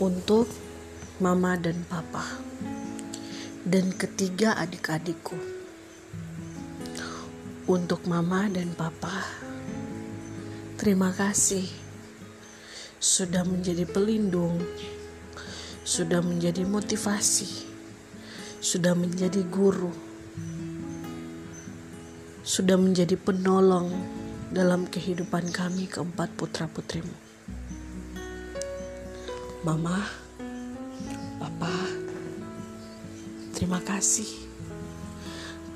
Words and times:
untuk 0.00 0.48
mama 1.20 1.60
dan 1.60 1.84
papa. 1.84 2.24
Dan 3.60 3.92
ketiga 3.92 4.56
adik-adikku. 4.56 5.36
Untuk 7.68 8.08
mama 8.08 8.48
dan 8.48 8.72
papa, 8.72 9.28
terima 10.80 11.12
kasih. 11.12 11.68
Sudah 12.96 13.44
menjadi 13.44 13.84
pelindung, 13.84 14.56
sudah 15.84 16.24
menjadi 16.24 16.64
motivasi, 16.64 17.68
sudah 18.64 18.96
menjadi 18.96 19.44
guru, 19.52 19.92
sudah 22.40 22.80
menjadi 22.80 23.20
penolong 23.20 23.92
dalam 24.48 24.88
kehidupan 24.88 25.52
kami 25.52 25.86
keempat 25.86 26.32
putra-putrimu. 26.40 27.29
Mama, 29.60 30.00
Papa, 31.36 31.68
terima 33.52 33.76
kasih 33.84 34.48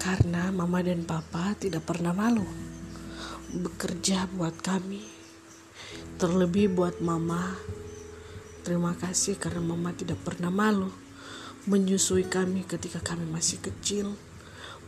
karena 0.00 0.48
Mama 0.48 0.80
dan 0.80 1.04
Papa 1.04 1.52
tidak 1.60 1.84
pernah 1.84 2.16
malu 2.16 2.48
bekerja 3.52 4.24
buat 4.32 4.56
kami. 4.64 5.04
Terlebih 6.16 6.72
buat 6.72 7.04
Mama, 7.04 7.60
terima 8.64 8.96
kasih 8.96 9.36
karena 9.36 9.60
Mama 9.60 9.92
tidak 9.92 10.16
pernah 10.24 10.48
malu 10.48 10.88
menyusui 11.68 12.24
kami 12.24 12.64
ketika 12.64 13.04
kami 13.04 13.28
masih 13.28 13.60
kecil, 13.60 14.16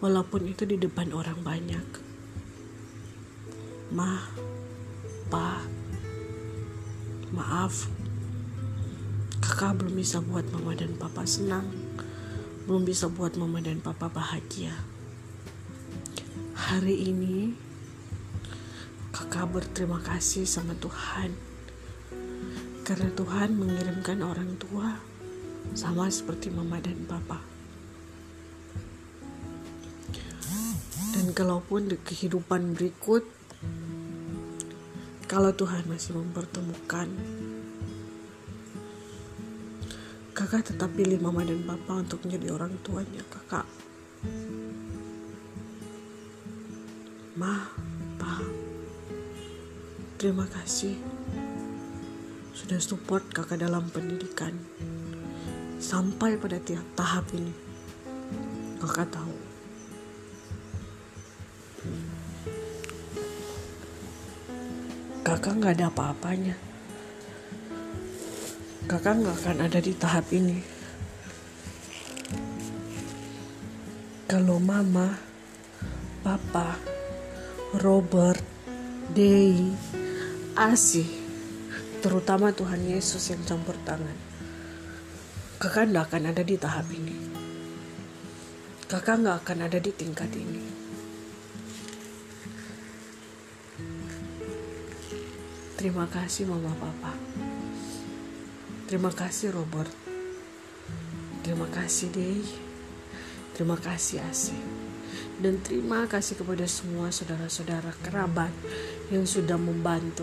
walaupun 0.00 0.48
itu 0.48 0.64
di 0.64 0.80
depan 0.80 1.12
orang 1.12 1.44
banyak. 1.44 1.84
Ma, 3.92 4.24
Pa, 5.28 5.60
maaf 7.28 8.05
kakak 9.46 9.78
belum 9.78 9.94
bisa 9.94 10.18
buat 10.18 10.42
mama 10.50 10.74
dan 10.74 10.98
papa 10.98 11.22
senang. 11.22 11.70
Belum 12.66 12.82
bisa 12.82 13.06
buat 13.06 13.38
mama 13.38 13.62
dan 13.62 13.78
papa 13.78 14.10
bahagia. 14.10 14.74
Hari 16.58 17.14
ini 17.14 17.54
kakak 19.14 19.46
berterima 19.54 20.02
kasih 20.02 20.50
sama 20.50 20.74
Tuhan. 20.82 21.30
Karena 22.82 23.06
Tuhan 23.14 23.54
mengirimkan 23.54 24.18
orang 24.26 24.58
tua 24.58 24.98
sama 25.78 26.10
seperti 26.10 26.50
mama 26.50 26.82
dan 26.82 27.06
papa. 27.06 27.38
Dan 31.14 31.30
kalaupun 31.30 31.94
di 31.94 31.96
kehidupan 32.02 32.74
berikut 32.74 33.22
kalau 35.30 35.54
Tuhan 35.54 35.86
masih 35.86 36.18
mempertemukan 36.18 37.06
kakak 40.46 40.70
tetap 40.70 40.94
pilih 40.94 41.18
mama 41.18 41.42
dan 41.42 41.58
papa 41.66 42.06
untuk 42.06 42.22
menjadi 42.22 42.54
orang 42.54 42.78
tuanya 42.86 43.18
kakak. 43.26 43.66
Ma 47.34 47.66
pa. 48.14 48.38
Terima 50.14 50.46
kasih 50.46 51.02
sudah 52.54 52.78
support 52.78 53.26
kakak 53.34 53.58
dalam 53.58 53.90
pendidikan. 53.90 54.54
Sampai 55.82 56.38
pada 56.38 56.62
tiap 56.62 56.86
tahap 56.94 57.26
ini 57.34 57.50
kakak 58.78 59.10
tahu. 59.10 59.34
Kakak 65.26 65.58
nggak 65.58 65.74
ada 65.74 65.90
apa-apanya 65.90 66.75
kakak 68.86 69.18
nggak 69.18 69.36
akan 69.42 69.58
ada 69.66 69.82
di 69.82 69.92
tahap 69.98 70.30
ini. 70.30 70.62
Kalau 74.30 74.62
mama, 74.62 75.18
papa, 76.22 76.78
Robert, 77.82 78.42
Dei, 79.10 79.74
Asi, 80.54 81.02
terutama 81.98 82.54
Tuhan 82.54 82.86
Yesus 82.86 83.26
yang 83.34 83.42
campur 83.42 83.74
tangan, 83.82 84.14
kakak 85.58 85.90
nggak 85.90 86.06
akan 86.06 86.22
ada 86.30 86.42
di 86.46 86.54
tahap 86.54 86.86
ini. 86.94 87.14
Kakak 88.86 89.18
nggak 89.18 89.36
akan 89.42 89.58
ada 89.66 89.78
di 89.82 89.90
tingkat 89.90 90.30
ini. 90.30 90.62
Terima 95.74 96.06
kasih 96.06 96.46
mama 96.46 96.70
papa. 96.78 97.45
Terima 98.86 99.10
kasih 99.10 99.50
Robert. 99.50 99.90
Terima 101.42 101.66
kasih 101.66 102.06
Dei. 102.14 102.38
Terima 103.50 103.74
kasih 103.74 104.22
Asi. 104.22 104.54
Dan 105.42 105.58
terima 105.58 106.06
kasih 106.06 106.38
kepada 106.38 106.62
semua 106.70 107.10
saudara-saudara 107.10 107.90
kerabat 108.06 108.54
yang 109.10 109.26
sudah 109.26 109.58
membantu. 109.58 110.22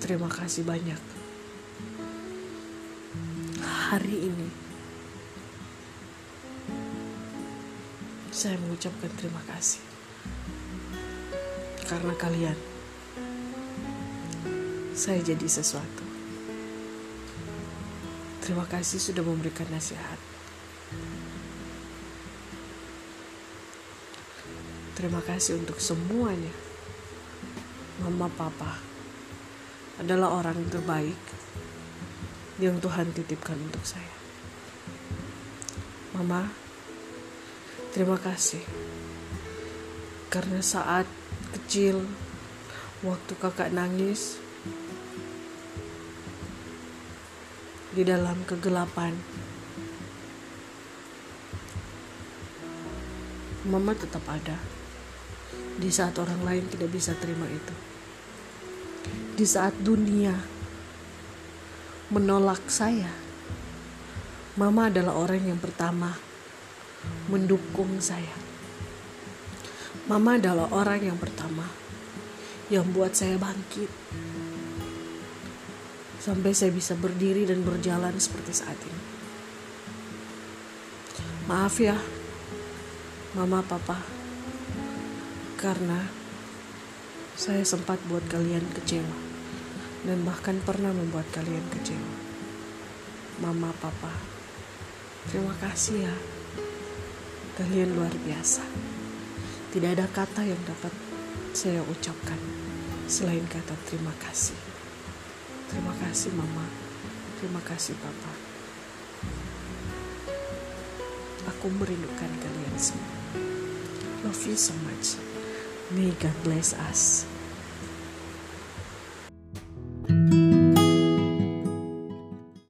Terima 0.00 0.32
kasih 0.32 0.64
banyak. 0.64 1.02
Hari 3.60 4.16
ini 4.32 4.48
saya 8.32 8.56
mengucapkan 8.64 9.12
terima 9.20 9.44
kasih. 9.44 9.84
Karena 11.84 12.16
kalian 12.16 12.58
saya 14.96 15.20
jadi 15.20 15.44
sesuatu. 15.44 16.17
Terima 18.48 18.64
kasih 18.64 18.96
sudah 18.96 19.20
memberikan 19.20 19.68
nasihat. 19.68 20.16
Terima 24.96 25.20
kasih 25.20 25.60
untuk 25.60 25.76
semuanya. 25.76 26.48
Mama 28.00 28.32
Papa 28.32 28.80
adalah 30.00 30.32
orang 30.32 30.64
terbaik 30.72 31.20
yang 32.56 32.80
Tuhan 32.80 33.12
titipkan 33.12 33.60
untuk 33.60 33.84
saya. 33.84 34.16
Mama, 36.16 36.48
terima 37.92 38.16
kasih. 38.16 38.64
Karena 40.32 40.64
saat 40.64 41.04
kecil, 41.52 42.00
waktu 43.04 43.32
kakak 43.36 43.76
nangis, 43.76 44.40
di 47.98 48.06
dalam 48.06 48.46
kegelapan. 48.46 49.10
Mama 53.66 53.90
tetap 53.90 54.22
ada 54.30 54.54
di 55.82 55.90
saat 55.90 56.14
orang 56.22 56.46
lain 56.46 56.70
tidak 56.70 56.94
bisa 56.94 57.18
terima 57.18 57.50
itu. 57.50 57.74
Di 59.34 59.42
saat 59.42 59.74
dunia 59.82 60.30
menolak 62.14 62.70
saya, 62.70 63.10
Mama 64.54 64.86
adalah 64.86 65.18
orang 65.18 65.42
yang 65.42 65.58
pertama 65.58 66.14
mendukung 67.26 67.98
saya. 67.98 68.38
Mama 70.06 70.38
adalah 70.38 70.70
orang 70.70 71.02
yang 71.02 71.18
pertama 71.18 71.66
yang 72.70 72.86
buat 72.94 73.10
saya 73.10 73.34
bangkit 73.42 73.90
sampai 76.18 76.50
saya 76.54 76.74
bisa 76.74 76.98
berdiri 76.98 77.46
dan 77.46 77.62
berjalan 77.62 78.14
seperti 78.18 78.52
saat 78.52 78.78
ini. 78.78 79.02
Maaf 81.48 81.80
ya, 81.80 81.96
Mama, 83.32 83.64
Papa, 83.64 83.96
karena 85.56 86.04
saya 87.38 87.64
sempat 87.64 87.96
buat 88.10 88.20
kalian 88.28 88.66
kecewa 88.76 89.16
dan 90.04 90.22
bahkan 90.28 90.60
pernah 90.60 90.92
membuat 90.92 91.24
kalian 91.32 91.64
kecewa. 91.72 92.12
Mama, 93.40 93.72
Papa, 93.80 94.12
terima 95.32 95.54
kasih 95.62 96.04
ya. 96.04 96.14
Kalian 97.56 97.96
luar 97.96 98.12
biasa. 98.22 98.62
Tidak 99.72 99.90
ada 99.94 100.06
kata 100.10 100.44
yang 100.44 100.60
dapat 100.68 100.92
saya 101.56 101.80
ucapkan 101.80 102.38
selain 103.08 103.48
kata 103.48 103.72
terima 103.88 104.12
kasih. 104.20 104.67
Terima 105.68 105.94
kasih 106.00 106.32
mama. 106.32 106.64
Terima 107.38 107.60
kasih 107.62 107.94
papa. 108.00 108.32
Aku 111.54 111.70
merindukan 111.70 112.32
kalian 112.42 112.76
semua. 112.76 113.14
Love 114.26 114.42
you 114.48 114.56
so 114.58 114.74
much. 114.84 115.20
May 115.94 116.12
God 116.18 116.34
bless 116.44 116.74
us. 116.74 117.28